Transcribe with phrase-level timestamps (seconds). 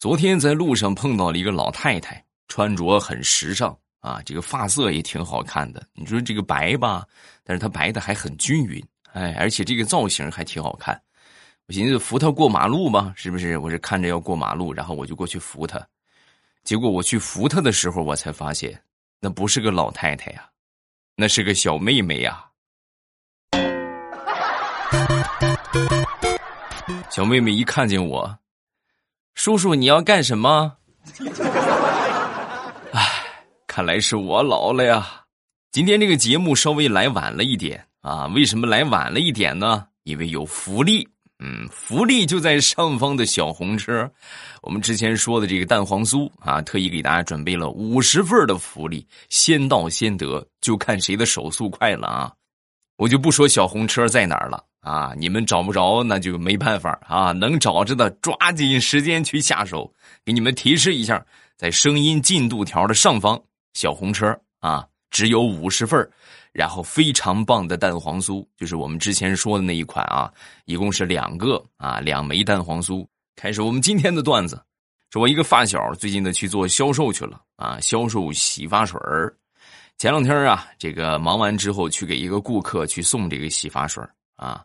[0.00, 5.86] 昨天在路上碰到了一个老太太，穿着很时尚啊，这个发色也挺好看的。
[5.92, 7.06] 你说这个白吧，
[7.44, 8.82] 但是她白的还很均匀，
[9.12, 10.98] 哎，而且这个造型还挺好看。
[11.68, 13.58] 我寻思扶她过马路吧，是不是？
[13.58, 15.86] 我是看着要过马路，然后我就过去扶她。
[16.64, 18.82] 结果我去扶她的时候，我才发现
[19.20, 20.48] 那不是个老太太呀，
[21.14, 22.42] 那是个小妹妹呀。
[27.10, 28.34] 小妹妹一看见我，
[29.42, 30.70] 叔叔你要干什么？
[32.92, 33.00] 哎，
[33.66, 35.22] 看来是我老了呀。
[35.72, 39.86] 今天这个节目稍微来晚了一点啊，为什么来晚了一点呢？
[40.02, 44.06] 因为有福利，嗯，福利就在上方的小红车。
[44.60, 52.30] 我们之前说的这个蛋黄酥啊，特意给大家准备了五十份的福利，先到先得，就看谁的手速快了啊！
[52.98, 54.62] 我就不说小红车在哪儿了。
[54.80, 57.32] 啊，你们找不着那就没办法啊！
[57.32, 59.92] 能找着的抓紧时间去下手。
[60.24, 61.24] 给你们提示一下，
[61.56, 63.40] 在声音进度条的上方，
[63.74, 66.10] 小红车啊，只有五十份
[66.52, 70.32] 然后非常棒的蛋黄酥，就是我们之前说的那一款啊，
[70.64, 73.06] 一共是两个啊，两枚蛋黄酥。
[73.36, 74.60] 开始我们今天的段子，
[75.10, 78.98] 说我一个发小最近的去做销售去了啊，销售洗发水
[79.98, 84.02] 前两天啊，这个忙完之后去给一个顾客去送这个洗发水
[84.36, 84.64] 啊。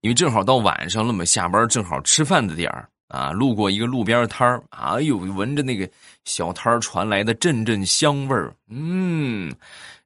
[0.00, 5.88] 因为正好到晚上了嘛，下班正好吃饭的点儿啊，路过一个路边摊儿，哎呦，闻着那个
[6.24, 9.54] 小摊儿传来的阵阵香味儿，嗯，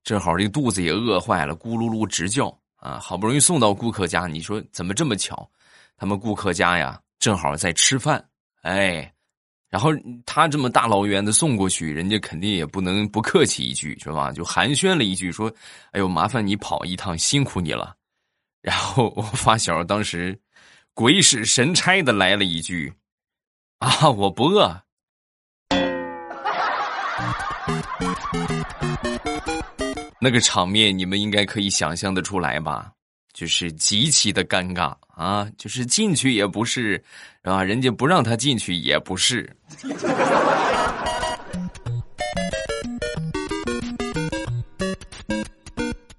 [0.05, 5.49] 正好这肚子也饿坏了，咕噜噜直叫啊，好不容易送到顾客家，你说怎么这么巧？
[5.97, 8.25] 他们顾客家呀，正好在吃饭，
[8.63, 9.13] 哎，
[9.69, 9.91] 然后
[10.25, 14.33] 他这么大老远的送过去，人家肯定也不能不客气一句，是吧？
[14.33, 15.53] 就寒暄了一句，说
[15.93, 17.95] ：“哎呦，麻烦你跑一趟，辛苦你了。”
[18.63, 20.41] 然后我发小当时
[20.95, 22.93] 鬼使神差的来了一句
[23.81, 24.83] ：“啊，我不饿。
[30.21, 32.93] ”那个场面你们应该可以想象的出来吧？
[33.33, 35.51] 就是极其的尴尬啊！
[35.57, 37.03] 就是进去也不是，
[37.43, 39.51] 啊，人家不让他进去也不是。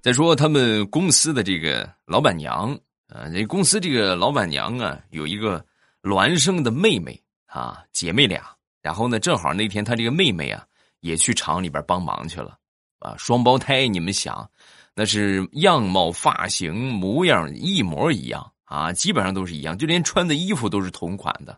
[0.03, 2.77] 再说他们公司的这个老板娘
[3.07, 5.65] 啊，这公司这个老板娘啊，有一个
[6.01, 8.43] 孪生的妹妹啊，姐妹俩。
[8.81, 10.61] 然后呢，正好那天她这个妹妹啊，
[10.99, 12.57] 也去厂里边帮忙去了
[12.99, 13.15] 啊。
[13.17, 14.45] 双胞胎，你们想，
[14.93, 21.57] 那是样貌、发型、模样一模一样啊，基本上都是一样，就连穿的衣服都是同款的，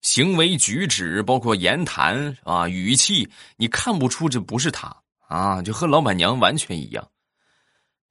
[0.00, 4.92] 行为举止包括言谈啊、语气，你看不出这不是她
[5.28, 7.08] 啊，就和老板娘完全一样。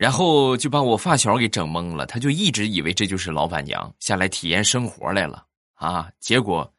[0.04, 6.10] 然后就把我发小给整懵了，他就一直以为这就是老板娘下来体验生活来了啊！
[6.20, 6.70] 结果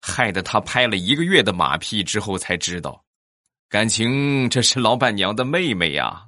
[0.00, 3.04] 害得他拍了一个月的马屁之后才知道，
[3.68, 6.24] 感情这是老板娘的妹妹呀。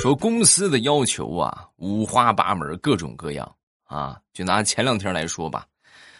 [0.00, 4.18] 说公司的要求啊，五花八门，各种各样啊。
[4.32, 5.66] 就拿前两天来说吧。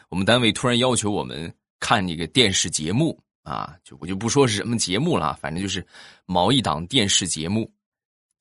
[0.08, 5.86] 我们单位突然要求我们看那个电视节目啊，就我就不说是什么节目了，反正就是
[6.26, 7.70] 某一档电视节目，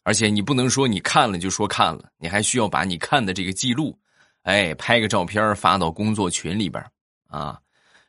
[0.03, 3.97] 而且你不能说你看了就说看了，你还需要把你看的这个记录，
[4.44, 6.84] 哎，拍个照片发到工作群里边
[7.28, 7.59] 啊，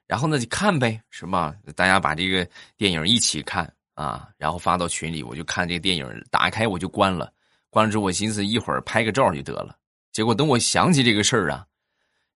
[0.06, 1.54] 然后呢就看呗，是吧？
[1.75, 7.32] 大家把这个电影一起看啊，然后发到群里，我就看这个电影，打开我就关了，
[7.71, 9.76] 关了之后我寻思一会儿拍个照就得了，
[10.12, 11.66] 结果等我想起这个事儿啊。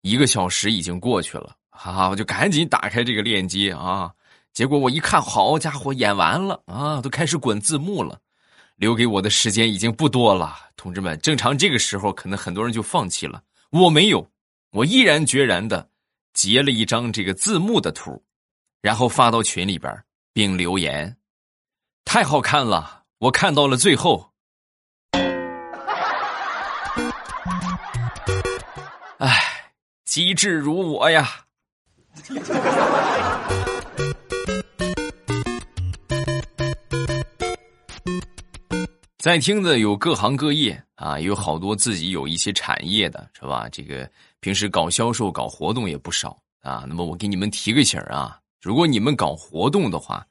[0.03, 4.13] 一个小时已经过去了，哈哈，我就赶紧打开这个链接啊，
[4.53, 8.19] 结果我一看，好家伙，演完了啊，都开始滚字幕了，
[8.77, 14.31] 留给我的时间已经不多了，同志们，正常这个时候可能很多人就放弃了，我没有，
[14.71, 15.89] 我毅然决然的
[16.33, 18.23] 截了一张这个字幕的图，
[18.81, 19.93] 然后发到群里边，
[20.33, 21.17] 并留言，
[22.05, 24.31] 太好看了，我看到了最后，
[29.19, 29.56] 哎。
[30.07, 31.29] 机智如我呀！
[39.19, 43.69] 在听的有各行各业啊，有好多自己有一些产业的，是吧？
[43.71, 44.09] 这个
[44.39, 46.85] 平时搞销售、搞活动也不少啊。
[46.89, 50.25] 那么我给你们提个醒啊，如果你们搞活动的话，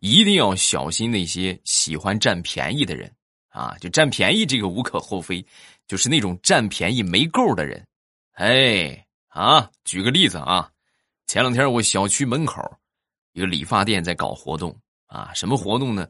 [0.00, 3.12] 一定要小心那些喜欢占便宜的人
[3.50, 3.76] 啊！
[3.78, 5.44] 就占便宜这个无可厚非，
[5.86, 7.86] 就是那种占便宜没够的人，
[8.32, 9.04] 哎。
[9.28, 10.70] 啊，举个例子啊，
[11.26, 12.62] 前两天我小区门口
[13.32, 14.76] 一个理发店在搞活动
[15.06, 16.08] 啊，什么活动呢？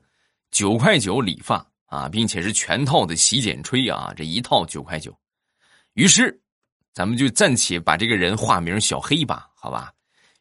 [0.51, 5.15] 九块九理发啊，并且是全套的洗剪吹啊，这一套九块九。
[5.95, 6.41] 于是，
[6.95, 9.93] 咱们就暂且把这个人化名小黑吧，好吧？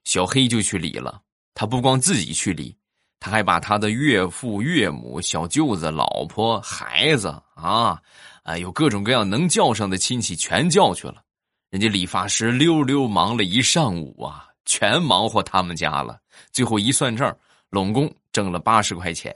[0.03, 1.21] 小黑就去理了。
[1.53, 2.77] 他不光自己去理，
[3.19, 8.01] 他还把他的岳父、岳母、小舅子、老婆、孩子啊，
[8.43, 11.23] 啊，有各种各样能叫上的亲戚全叫去了。
[11.69, 16.17] 人家理发师溜溜忙了一上午啊，全忙活他们家了。
[16.53, 17.37] 最后一算账，
[17.69, 19.35] 拢共挣了八十块钱。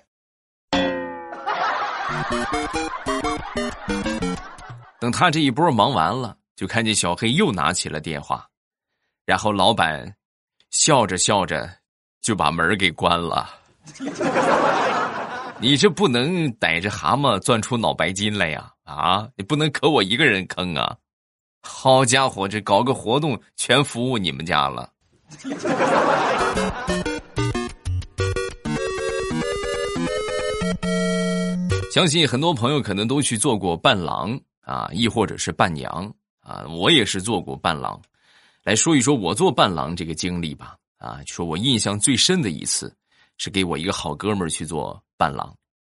[4.98, 8.48] 等他这一波忙完了，就看见小黑又拿起了电话，
[9.25, 10.16] 然后老板
[10.69, 11.69] 笑着笑着
[12.22, 13.50] 就把门给关了。
[15.60, 18.72] 你这不能逮着蛤蟆钻出脑白金来呀！
[18.86, 20.95] 啊，你不能可我一个人坑啊！
[21.62, 24.92] 好家伙，这搞个活动全服务你们家了。
[31.94, 36.66] 相信很多朋友可能都去做过伴郎啊，亦或者是伴娘啊。
[36.69, 38.02] 我也是做过伴郎，
[38.63, 40.78] 来说一说我做伴郎这个经历吧。
[40.98, 42.96] 啊，说我印象最深的一次
[43.38, 45.54] 是给我一个好哥们去做伴郎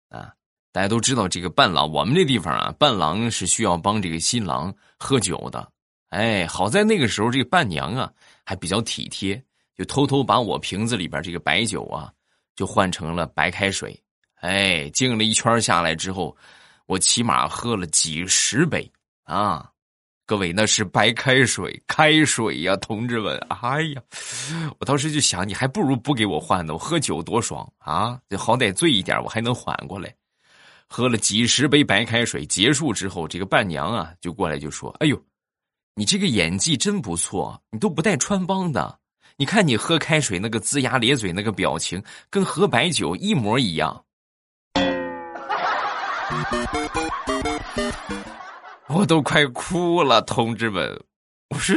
[0.10, 0.32] 啊。
[0.72, 5.72] 大家都知道这个伴郎，我们这地方啊，伴郎是需要帮这个新郎喝酒的。
[6.10, 8.12] 哎，好在那个时候这个伴娘啊
[8.46, 9.42] 还比较体贴，
[9.76, 12.12] 就偷偷把我瓶子里边这个白酒啊
[12.56, 14.00] 就换成了白开水。
[14.42, 16.36] 哎，敬了一圈下来之后，
[16.86, 18.90] 我起码喝了几十杯
[19.24, 19.70] 啊！
[20.26, 23.38] 各位，那是白开水，开水呀，同志们！
[23.50, 24.02] 哎呀，
[24.78, 28.20] 我当时就想，你还不如不给我换呢，我喝酒多爽啊！
[28.30, 30.14] 这好歹醉一点，我还能缓过来。
[30.88, 35.22] 喝了几十杯白开水，结束之后，这个伴娘啊就过来就说：“哎呦，
[35.96, 39.00] 你这个演技真不错，你都不带穿帮的。
[39.36, 44.04] 你看你喝开水那个龇牙咧嘴那个表情，跟喝白酒一模一样。”
[48.88, 51.04] 我都快哭了，同志们！
[51.50, 51.76] 我说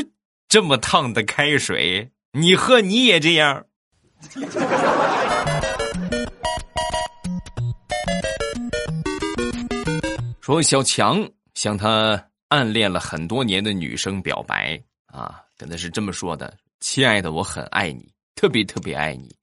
[0.49, 3.67] 这么烫的开水，你喝你也这样？
[10.41, 19.37] 说小强向他暗恋了很多年的女生表白啊，跟他是这么说的：“亲爱的，我很爱你，特别特别爱你。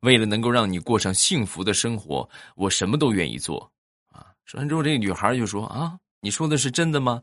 [0.00, 3.70] 为了能够让你过上幸福的生活，我什么都愿意做。”
[4.12, 7.22] 啊说完之后，这个女孩就说：“啊，你说的是真的吗？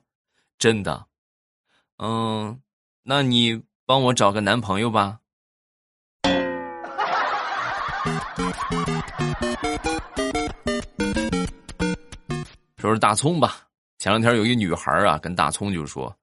[0.59, 1.07] 真的，
[1.97, 2.59] 嗯，
[3.01, 5.19] 那你帮我找个男朋友吧。”
[12.81, 13.67] 说是大葱吧。
[13.99, 16.17] 前两天有一女孩啊，跟大葱就说：“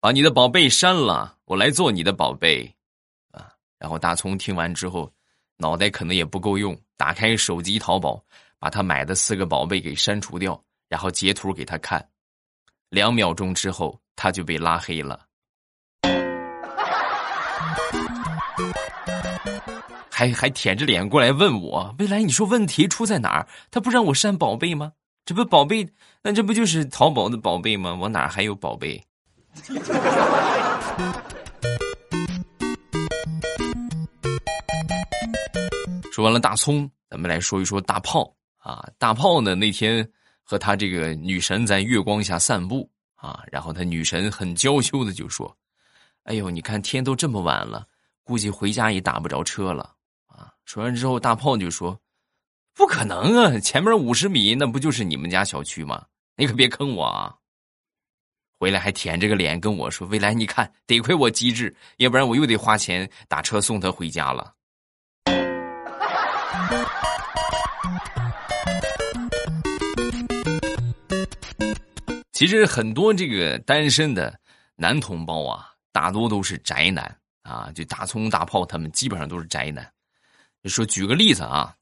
[0.00, 2.74] 把你的宝贝删了，我来做你的宝贝。”
[3.30, 5.08] 啊，然后大葱听完之后，
[5.56, 8.20] 脑袋可能也不够用，打开手机淘宝。
[8.58, 12.06] 把他买的四个宝贝给删除掉，然后截图给他看，
[12.90, 15.18] 两秒钟之后他就被拉黑了，
[20.10, 23.48] 还还舔着脸过来问我：“未来，你说问题出在哪儿？
[23.70, 24.92] 他不让我删宝贝吗？
[25.24, 25.88] 这不宝贝，
[26.22, 27.94] 那这不就是淘宝的宝贝吗？
[27.94, 29.04] 我哪还有宝贝？”
[36.12, 38.34] 说完了大葱，咱们来说一说大炮。
[38.58, 39.54] 啊，大炮呢？
[39.54, 40.06] 那天
[40.42, 45.56] 和他这个女神在月光下散步啊，然后他女神很娇羞的就说
[46.24, 47.86] ：“哎呦，你看天都这么晚了，
[48.22, 49.94] 估计回家也打不着车了。”
[50.28, 51.98] 啊，说完之后，大炮就说
[52.80, 56.02] ：“不可能啊，前面五十米那不就是你们家小区吗？
[56.34, 57.34] 你可别坑我啊！”
[58.58, 64.50] 回来还舔着个脸跟我说：“未来，你看，得亏我机智，要不然我又得花钱打车送他回家了。”
[72.32, 74.40] 其实很多这个单身的
[74.74, 79.86] 男同胞啊，大多都是宅男啊，就大葱大炮他们基本上都是宅男。
[80.64, 81.74] 说举个例子啊，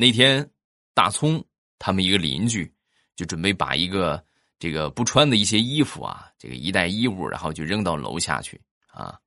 [0.00, 0.48] 那天
[0.94, 1.44] 大葱
[1.76, 2.72] 他们一个邻居
[3.16, 4.24] 就准备把一个
[4.60, 9.18] 这个不穿的一些衣服啊，这个一袋衣物，然后就扔到楼下去啊。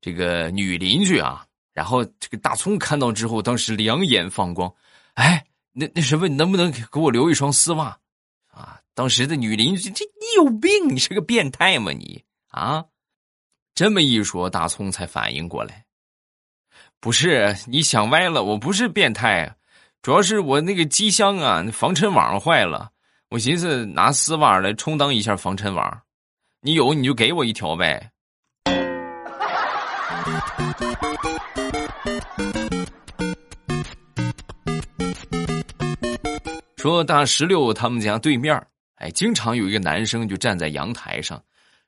[0.00, 4.72] 这个女邻居啊，然后这个大葱看到之后，当时两眼放光，
[5.14, 7.98] 哎，那那什么，你能不能给我留一双丝袜
[8.46, 8.80] 啊？
[8.94, 10.70] 当时的女邻居，这你有病？
[10.94, 11.90] 你是个变态吗？
[11.90, 12.84] 你啊，
[13.74, 15.84] 这么一说，大葱才反应过来，
[17.00, 19.56] 不是你想歪了，我不是变态，
[20.02, 22.90] 主要是我那个机箱啊，防尘网坏了，
[23.30, 26.02] 我寻思拿丝袜来充当一下防尘网，
[26.60, 28.12] 你有你就给我一条呗。
[36.76, 38.64] 说大石榴他们家对面
[38.96, 41.42] 哎，经常有一个男生就站在阳台上，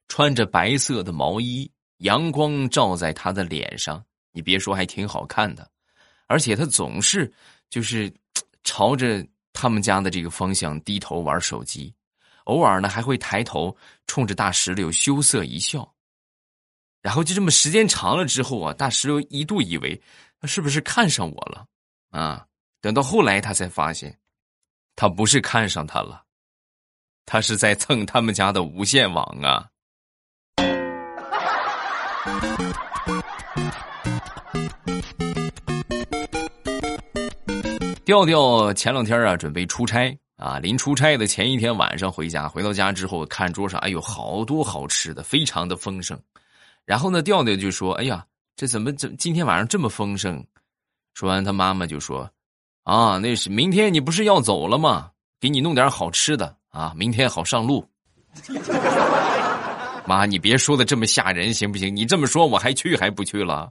[0.09, 5.71] 穿着白色的毛衣，阳光照在他的脸上，你别说，还挺好看的。
[6.27, 7.33] 而且他总是
[7.71, 8.13] 就是
[8.65, 11.95] 朝着他们家的这个方向低头玩手机，
[12.45, 15.95] 偶尔呢还会抬头冲着大石榴羞涩一笑。
[17.01, 20.01] 然后就这么时间长了之后啊，大石榴一度以为
[20.41, 21.67] 他是不是看上我了
[22.11, 22.47] 啊？
[22.81, 24.19] 等到后来他才发现，
[24.95, 26.25] 他不是看上他了，
[27.25, 29.69] 他是在蹭他们家的无线网啊。
[38.09, 46.19] 调调前两天啊，准备出差啊，临出差的前一天晚上回家，回到家之后看桌上，哎呦，好多好吃的，非常的丰盛。
[46.87, 48.25] 然后呢，调调就说：“哎呀，
[48.57, 50.43] 这怎么怎今天晚上这么丰盛？”
[51.13, 52.27] 说完，他妈妈就说
[52.85, 55.11] ：“啊，那是明天你不是要走了吗？
[55.39, 57.87] 给你弄点好吃的啊，明天好上路。”
[60.09, 61.95] 妈，你别说的这么吓人行不行？
[61.95, 63.71] 你这么说，我还去还不去了？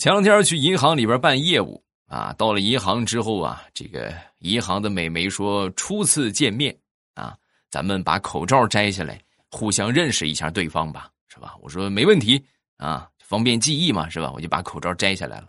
[0.00, 1.84] 前两天去银行里边办业务。
[2.06, 6.74] 啊，到了银行之后啊，这个银行的美眉说初次见面
[7.14, 7.36] 啊，
[7.70, 11.54] 咱们把口罩摘下来，互相认识一下对方吧，是吧？
[11.60, 12.42] 我说没问题
[12.78, 14.32] 啊，方便记忆嘛，是吧？
[14.32, 15.48] 我就把口罩摘下来了。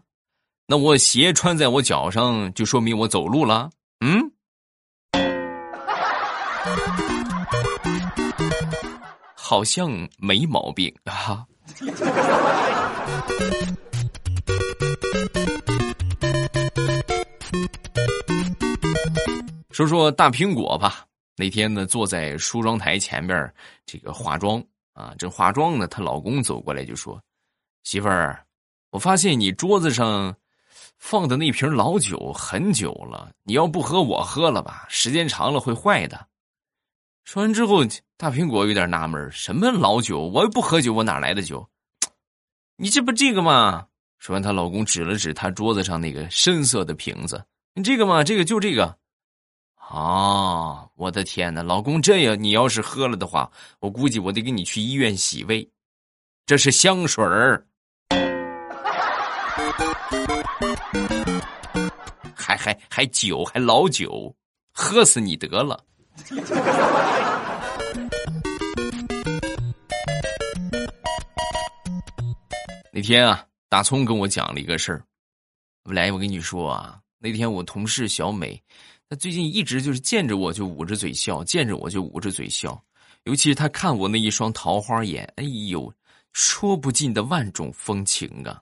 [0.73, 3.69] 那我鞋穿在我脚上，就说明我走路了。
[3.99, 4.19] 嗯，
[9.35, 11.45] 好像没毛病啊。
[19.69, 21.05] 说说大苹果吧。
[21.35, 23.53] 那天呢，坐在梳妆台前面，
[23.85, 24.59] 这个化妆
[24.93, 27.21] 啊，正化妆呢，她老公走过来就说
[27.85, 28.43] ：“媳妇儿，
[28.89, 30.35] 我发现你桌子上。”
[31.03, 34.85] 放的那瓶老酒很久了，你要不喝我喝了吧？
[34.87, 36.29] 时间长了会坏的。
[37.25, 37.83] 说完之后，
[38.15, 40.21] 大苹果有点纳闷什么老酒？
[40.21, 41.69] 我又不喝酒，我哪来的酒？
[42.77, 43.85] 你这不这个吗？
[44.17, 48.23] 说完，她老公指了指她桌子上那个深色的瓶子，你这个吗？
[48.23, 48.97] 这个就这个。
[49.75, 55.69] 啊，我的天哪，老公，这样你要是喝了的话，我估计我得给你去医院洗胃。
[56.45, 57.67] 这是香水儿。
[62.35, 64.35] 还还还酒，还老酒，
[64.73, 65.83] 喝死你得了！
[72.91, 75.03] 那天啊，大葱跟我讲了一个事儿。
[75.83, 78.61] 来，我跟你说啊，那天我同事小美，
[79.09, 82.81] 她最近一直就是见着我就捂着嘴笑，见着我就捂着嘴笑。
[83.23, 85.91] 尤其是她看我那一双桃花眼，哎呦，
[86.33, 88.61] 说不尽的万种风情啊！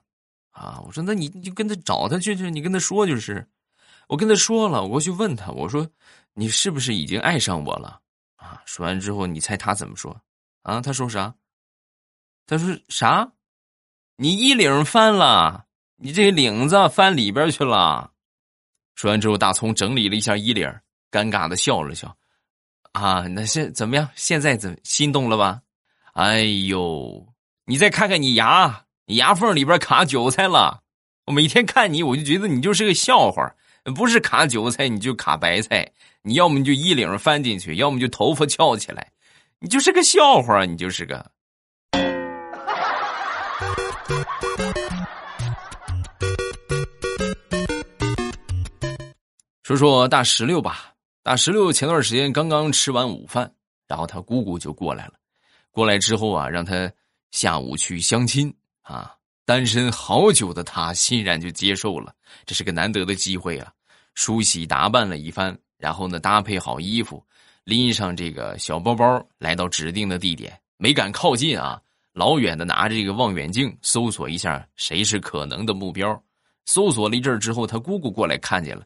[0.62, 3.44] 啊，我说那你你就跟他找他去去，你跟他说就是。
[4.08, 5.88] 我跟他说了，我过去问他，我说
[6.34, 8.00] ：“你是不是已经爱上我了？”
[8.36, 10.20] 啊，说完之后，你猜他怎么说？
[10.62, 11.34] 啊，他说啥？
[12.46, 13.32] 他说啥？
[14.16, 15.66] 你衣领翻了，
[15.96, 18.12] 你这领子翻里边去了。
[18.94, 20.68] 说完之后，大葱整理了一下衣领，
[21.10, 22.14] 尴尬的笑了笑。
[22.92, 24.06] 啊，那现怎么样？
[24.14, 25.62] 现在怎心动了吧？
[26.12, 27.26] 哎呦，
[27.64, 30.80] 你再看看你牙，你牙缝里边卡韭菜了。
[31.26, 33.52] 我每天看你，我就觉得你就是个笑话。
[33.96, 35.90] 不是卡韭菜，你就卡白菜。
[36.22, 39.10] 你要么你就衣领翻进去，要么就头发翘起来，
[39.58, 41.30] 你就是个笑话，你就是个。
[49.64, 50.92] 说说大石榴吧，
[51.24, 53.52] 大石榴前段时间刚刚吃完午饭，
[53.88, 55.14] 然后他姑姑就过来了。
[55.72, 56.88] 过来之后啊，让他
[57.32, 59.16] 下午去相亲啊。
[59.44, 62.14] 单身好久的他欣然就接受了，
[62.46, 63.72] 这是个难得的机会啊！
[64.14, 67.22] 梳洗打扮了一番，然后呢搭配好衣服，
[67.64, 76.22] 拎上这个小包包，来到指定的地点，没敢靠近啊，老远的拿着这个望远镜搜索一下谁是可能的目标。
[76.64, 78.84] 搜索了一阵之后，他姑姑过来看见了，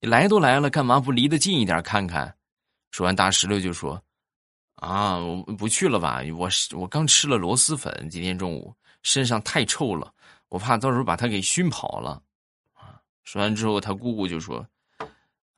[0.00, 2.32] 你来都来了，干嘛不离得近一点看看？
[2.92, 4.00] 说完，大石榴就说
[4.76, 6.22] ：“啊，我不去了吧？
[6.36, 10.12] 我我刚吃了螺蛳粉，今天中午身上太臭了，
[10.48, 12.22] 我怕到时候把他给熏跑了。”，
[13.24, 14.66] 说完之后，他姑姑就说：“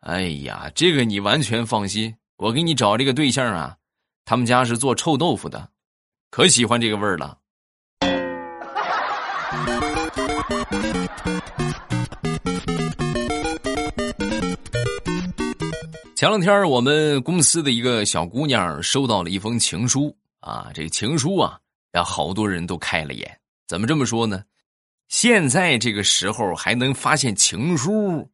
[0.01, 3.77] 哎呀，这个你完全放心，我给你找这个对象啊，
[4.25, 5.71] 他们家是做臭豆腐的，
[6.31, 7.39] 可喜欢这个味儿了。”
[16.17, 21.59] 前两天我们公司的一个小姑娘收到了一封情书啊，这情书啊，
[21.91, 23.41] 让好多人都开了眼。
[23.67, 24.45] 怎么这么说呢？
[25.09, 28.31] 现在这个时候还能发现情书，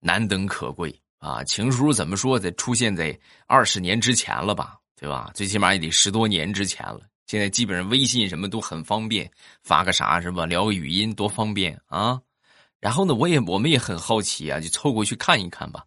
[0.00, 1.44] 难能可贵啊！
[1.44, 3.16] 情书怎么说，得出现在
[3.46, 4.76] 二十年之前了吧？
[4.96, 5.30] 对吧？
[5.34, 7.00] 最起码也得十多年之前了。
[7.26, 9.30] 现在基本上微信什么都很方便，
[9.62, 10.46] 发个啥是吧？
[10.46, 12.20] 聊个语音多方便啊！
[12.80, 15.84] 然后呢，我也我们也很好奇啊，就凑过去看一看吧。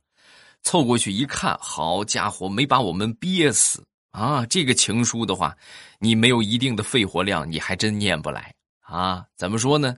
[0.62, 3.84] 凑过去一看，好家伙，没把我们憋死
[4.14, 4.46] 啊！
[4.46, 5.58] 这个情书的话，
[6.00, 9.26] 你没有一定的肺活量，你还真念不来啊！
[9.36, 9.96] 怎么说呢？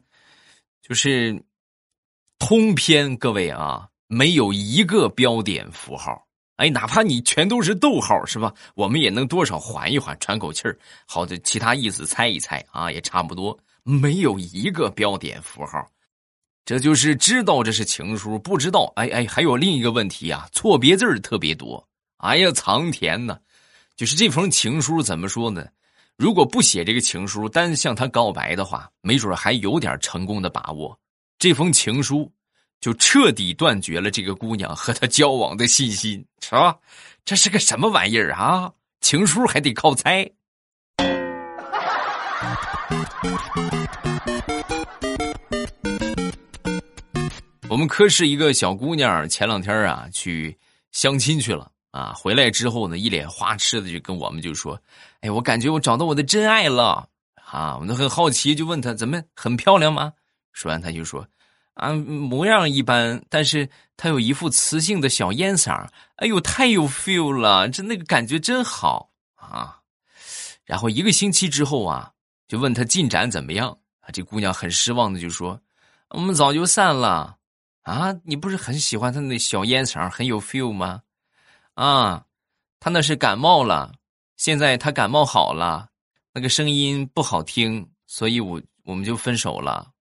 [0.81, 1.43] 就是
[2.39, 6.25] 通篇，各位啊，没有一个标点符号。
[6.55, 8.53] 哎，哪怕你全都是逗号，是吧？
[8.73, 10.79] 我们也能多少缓一缓，喘口气儿。
[11.05, 13.57] 好的，其他意思猜一猜啊，也差不多。
[13.83, 15.85] 没有一个标点符号。
[16.63, 21.85] 这就是知道这是情书，不知道哎哎，还有另一个问题啊，错别字特别多。
[22.17, 23.37] 哎呀，藏田呢，
[23.95, 25.65] 就是这封情书怎么说呢？
[26.17, 30.99] 如果不写这个情书，单向他告白的话，没准还有点成功的把握。
[31.39, 32.29] 这封情书
[32.81, 36.77] 就彻底断绝了这个姑娘和他交往的信心，是吧？
[37.23, 38.69] 这是个什么玩意儿啊？
[38.99, 40.29] 情书还得靠猜。
[47.69, 50.57] 我们科室一个小姑娘前两天啊去
[50.91, 54.77] 相亲去了啊，回来之后呢，一脸花痴的就跟我们就说
[55.21, 60.11] ：“哎，我感觉我找到我的真爱了啊！”我们很好奇，就问她怎么很漂亮吗？
[60.51, 61.25] 说完，她就说
[61.75, 69.79] ：“啊，模样一般，但是她有一副磁性的小烟嗓，哎呦，太有 feel 了，这那个感觉真好啊！”
[70.67, 72.11] 然后一个星期之后啊，
[72.49, 73.69] 就问她进展怎么样
[74.01, 74.11] 啊？
[74.11, 75.57] 这姑娘很失望的就说
[76.11, 77.37] ：“我们早就散了。”
[77.83, 81.03] 啊，你不是很喜欢他那小烟嗓，很有 feel 吗？
[81.75, 82.23] 啊，
[82.79, 83.91] 他那是感冒了，
[84.37, 85.89] 现在他感冒好了，
[86.33, 89.91] 那个声音不好听，所以我我们就分手了。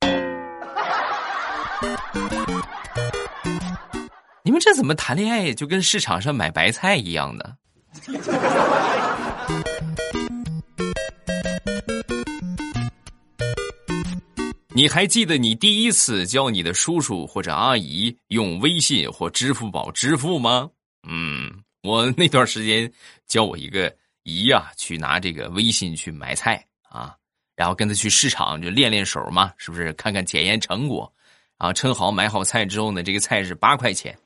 [4.44, 7.56] 你们这怎么谈恋爱，就跟市场上买白菜一样的？
[14.74, 20.68] 你还记得你第一次教你的叔叔或者阿姨用微信或支付宝支付吗？
[21.10, 21.50] 嗯，
[21.82, 22.90] 我那段时间
[23.26, 23.94] 教我一个
[24.24, 27.16] 姨呀，去拿这个微信去买菜啊，
[27.56, 29.92] 然后跟他去市场就练练手嘛，是不是？
[29.94, 31.10] 看看检验成果，
[31.56, 34.16] 啊，称好买好菜之后呢，这个菜是八块钱，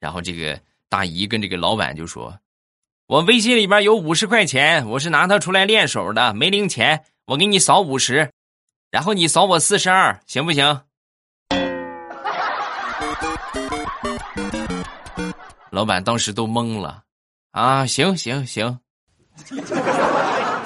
[0.00, 2.36] 然后这个大姨跟这个老板就说
[3.06, 8.32] ：“我微信里边有五十块钱，我是拿它出来练手的，没零钱，我给你扫五十。”
[8.90, 10.82] 然后你扫我四十二，行不行？
[15.72, 17.02] 老板当时都懵了，
[17.52, 18.78] 啊，行行行，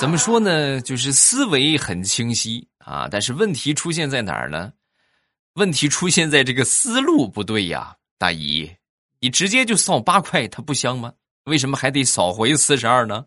[0.01, 0.81] 怎么说呢？
[0.81, 4.73] 就是思维很清晰啊，但是问题出现在哪儿呢？
[5.55, 8.69] 问题出现在这个思路不对呀，大姨，
[9.21, 11.13] 你直接就扫八块，它不香吗？
[11.45, 13.25] 为什么还得扫回四十二呢？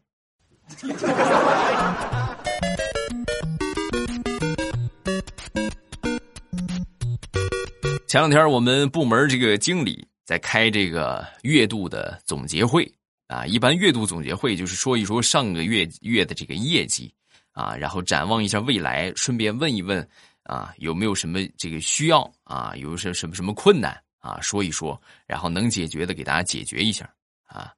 [8.05, 12.87] 前两天我们部门这个经理在开这个月度的总结会。
[13.25, 17.11] 啊，一般月度总结会就是说一说上个月月的这个业绩。
[17.51, 20.07] 啊，然后展望一下未来，顺便问一问
[20.43, 27.11] 啊有没有什么这个需要啊，有什什么什么困难啊，说一说，然后能解决的给大家解决一下。
[27.47, 27.73] 啊，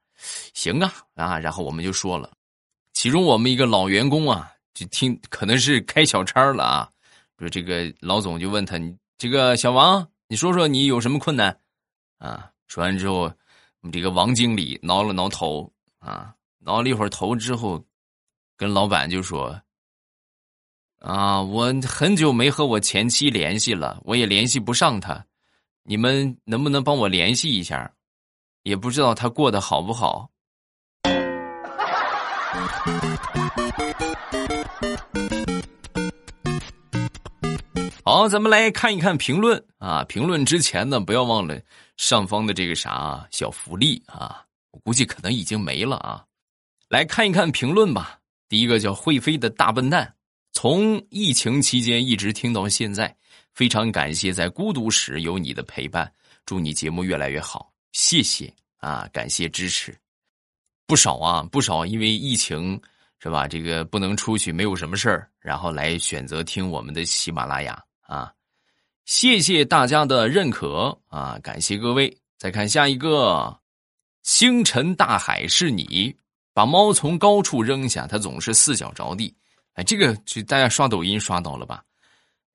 [0.53, 2.29] 行啊啊，然后我们就说了，
[2.91, 6.89] 其中我们一个老员工啊，就听可能是开小差了啊，
[7.39, 10.05] 说这个老总就问他，你这个小王。
[10.27, 11.57] 你说说你有什么困难，
[12.21, 12.49] 啊？
[12.67, 13.33] 说完之后，
[13.91, 17.83] 这个王经理挠了挠头，啊，挠了一会儿头之后，
[18.55, 19.59] 跟老板就说
[21.01, 25.25] ：“啊，我很久没和我前妻联系了，我也联系不上他，
[25.83, 27.91] 你们能不能帮我联系一下？
[28.61, 30.29] 也不知道他过得好不好。”
[38.03, 40.03] 好，咱们来看一看评论啊！
[40.03, 41.59] 评论之前呢，不要忘了
[42.01, 44.43] 上方的这个啥小福利啊！
[44.71, 46.25] 我估计可能已经没了啊！
[46.89, 48.19] 来看一看评论吧。
[48.49, 50.11] 第一个叫会飞的大笨蛋，
[50.51, 53.15] 从疫情期间一直听到现在，
[53.53, 56.11] 非常感谢在孤独时有你的陪伴，
[56.43, 59.07] 祝你节目越来越好，谢谢啊！
[59.13, 59.95] 感谢支持，
[60.87, 62.81] 不少啊，不少，因为疫情
[63.19, 63.47] 是吧？
[63.47, 67.79] 这个不能出去，没有什么事儿，然后来选择听我们的喜马拉雅。
[68.01, 68.33] 啊，
[69.05, 71.37] 谢谢大家的认可啊！
[71.43, 72.15] 感谢各位。
[72.37, 73.59] 再看下一个，
[74.23, 76.15] 星辰大海是你
[76.53, 79.35] 把猫从高处扔下，它总是四脚着地。
[79.73, 81.83] 哎，这个就大家刷抖音刷到了吧？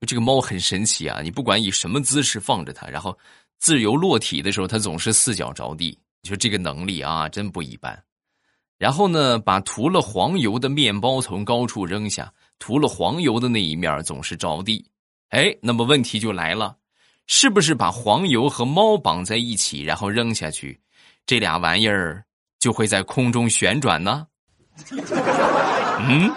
[0.06, 1.20] 这个猫很神奇啊！
[1.22, 3.16] 你不管以什么姿势放着它，然后
[3.58, 5.98] 自由落体的时候，它总是四脚着地。
[6.22, 8.00] 你说这个能力啊，真不一般。
[8.78, 14.84] 然后呢，把涂了黄油的面包从高处扔下，涂了黄油的那一面总是着地。
[15.30, 16.76] 哎，那么问题就来了，
[17.26, 20.80] 是不是把黄油和猫绑在一起，然后扔下去，
[21.26, 22.24] 这俩玩意儿
[22.58, 24.26] 就会在空中旋转呢？
[26.08, 26.30] 嗯，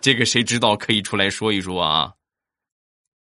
[0.00, 0.76] 这个谁知道？
[0.76, 2.12] 可以出来说一说啊。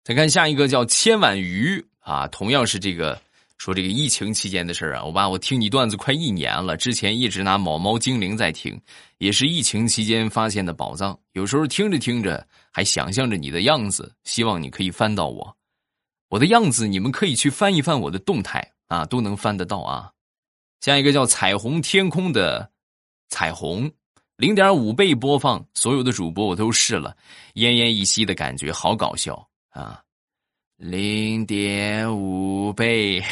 [0.05, 3.21] 再看下一个叫千碗鱼啊，同样是这个
[3.63, 5.05] 说这个疫情期间的事儿啊。
[5.05, 8.77] 我爸，我听你段子快一年了，之前一直拿猫猫精灵在听，
[9.19, 12.45] 也是疫情期间发现的宝藏，有时候听着听着。
[12.73, 15.57] 还想象着你的样子，希望你可以翻到我，
[16.29, 20.11] 我的样子，你们可以去翻一翻我的动态啊，都能翻得到啊。
[20.81, 22.69] 下一个叫彩虹天空的
[23.29, 23.89] 彩虹，
[24.39, 27.17] 零点五倍播放，所有的主播我都试了，
[27.55, 30.03] 奄奄一息的感觉，好搞笑啊！
[30.83, 33.23] 零点五倍，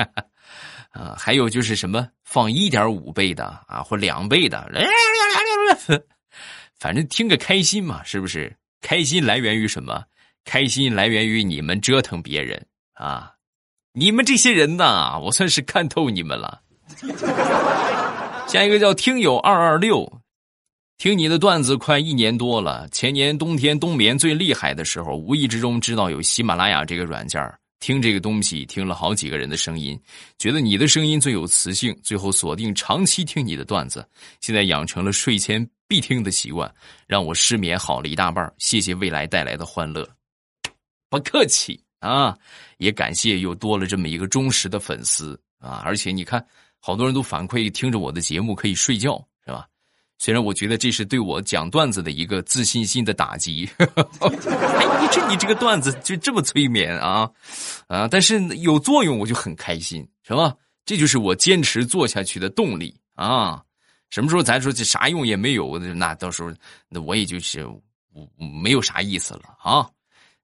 [0.90, 4.70] 啊，还有就是什么放一点五倍的啊，或两倍的。
[6.80, 8.56] 反正听个开心嘛，是不是？
[8.80, 10.02] 开心来源于什么？
[10.46, 13.34] 开心来源于你们折腾别人啊！
[13.92, 16.62] 你们这些人呐，我算是看透你们了。
[18.48, 20.10] 下一个叫听友二二六，
[21.02, 22.88] 听你的段子快一年多了。
[22.90, 30.00] 前年冬天冬眠最厉害的时候，无意之中知道有喜马拉雅这个软件听这个东西，听了好几个人的声音，
[30.38, 34.08] 觉得你的声音最有磁性，最后锁定长期听你的段子，
[34.40, 36.72] 现在养成了睡前必听的习惯，
[37.08, 38.48] 让我失眠好了一大半。
[38.58, 40.08] 谢谢未来带来的欢乐，
[41.10, 42.38] 不客气啊！
[42.78, 45.82] 也感谢又多了这么一个忠实的粉丝啊！
[45.84, 46.46] 而且你看，
[46.78, 49.20] 好多人都反馈听着我的节目可以睡觉，
[50.22, 53.68] 虽然我觉得这是对我讲段子的一个自信心的打击，
[54.20, 57.28] 哎，你这你这个段子就这么催眠啊，
[57.88, 58.06] 啊！
[58.06, 60.54] 但是有作用我就很开心，是吧？
[60.86, 63.60] 这就是我坚持做下去的动力啊！
[64.10, 66.52] 什么时候咱说这啥用也没有，那到时候
[66.88, 67.66] 那我也就是
[68.62, 69.90] 没有啥意思了啊！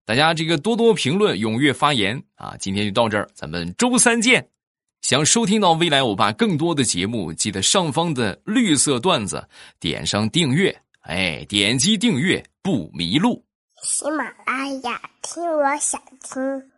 [0.04, 2.56] 大家这个多多评论，踊跃发言啊！
[2.58, 4.44] 今天就到这儿，咱们周三见。
[5.00, 9.48] 想收听到未来欧巴更多的节目，记得上方的绿色段子
[9.80, 13.44] 点上订阅，哎，点击订阅不迷路。
[13.82, 16.77] 喜马拉雅听，我想听。